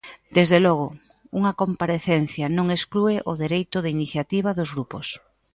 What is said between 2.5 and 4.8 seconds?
non exclúe o dereito de iniciativa dos